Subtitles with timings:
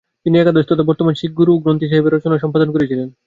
[0.23, 3.07] তিনি একাদশ তথা বর্তমান শিখ গুরু গুরু গ্রন্থসাহিবের রচনা সম্পাদনা করেছিলেন।